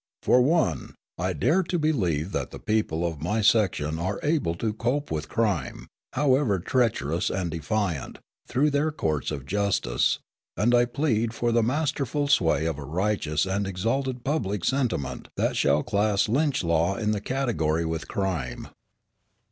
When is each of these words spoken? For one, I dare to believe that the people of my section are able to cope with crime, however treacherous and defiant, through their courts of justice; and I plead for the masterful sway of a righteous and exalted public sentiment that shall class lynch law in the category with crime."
For 0.23 0.41
one, 0.41 0.95
I 1.19 1.33
dare 1.33 1.61
to 1.61 1.77
believe 1.77 2.31
that 2.31 2.49
the 2.49 2.57
people 2.57 3.05
of 3.05 3.21
my 3.21 3.41
section 3.41 3.99
are 3.99 4.19
able 4.23 4.55
to 4.55 4.73
cope 4.73 5.11
with 5.11 5.29
crime, 5.29 5.89
however 6.13 6.57
treacherous 6.57 7.29
and 7.29 7.51
defiant, 7.51 8.17
through 8.47 8.71
their 8.71 8.89
courts 8.91 9.29
of 9.29 9.45
justice; 9.45 10.17
and 10.57 10.73
I 10.73 10.85
plead 10.85 11.35
for 11.35 11.51
the 11.51 11.61
masterful 11.61 12.27
sway 12.29 12.65
of 12.65 12.79
a 12.79 12.83
righteous 12.83 13.45
and 13.45 13.67
exalted 13.67 14.23
public 14.23 14.65
sentiment 14.65 15.27
that 15.37 15.55
shall 15.55 15.83
class 15.83 16.27
lynch 16.27 16.63
law 16.63 16.95
in 16.95 17.11
the 17.11 17.21
category 17.21 17.85
with 17.85 18.07
crime." 18.07 18.69